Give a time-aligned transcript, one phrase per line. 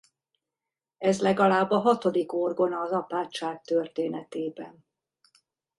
[0.97, 4.85] Ez legalább a hatodik orgona az apátság történetében.